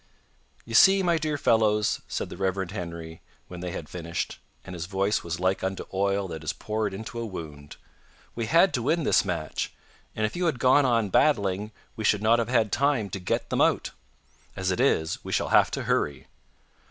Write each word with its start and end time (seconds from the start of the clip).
"You 0.65 0.73
see, 0.73 1.03
my 1.03 1.19
dear 1.19 1.37
fellows," 1.37 2.01
said 2.07 2.29
the 2.29 2.35
Rev. 2.35 2.71
Henry 2.71 3.21
when 3.47 3.59
they 3.59 3.69
had 3.69 3.87
finished 3.87 4.39
and 4.65 4.73
his 4.73 4.87
voice 4.87 5.23
was 5.23 5.39
like 5.39 5.63
unto 5.63 5.85
oil 5.93 6.27
that 6.29 6.43
is 6.43 6.53
poured 6.53 6.91
into 6.95 7.19
a 7.19 7.25
wound 7.27 7.75
"we 8.33 8.47
had 8.47 8.73
to 8.73 8.81
win 8.81 9.03
this 9.03 9.23
match, 9.23 9.71
and 10.15 10.25
if 10.25 10.35
you 10.35 10.47
had 10.47 10.57
gone 10.57 10.85
on 10.87 11.09
batting 11.09 11.71
we 11.95 12.03
should 12.03 12.23
not 12.23 12.39
have 12.39 12.49
had 12.49 12.71
time 12.71 13.11
to 13.11 13.19
get 13.19 13.51
them 13.51 13.61
out. 13.61 13.91
As 14.55 14.71
it 14.71 14.79
is, 14.79 15.23
we 15.23 15.31
shall 15.31 15.49
have 15.49 15.69
to 15.69 15.83
hurry." 15.83 16.25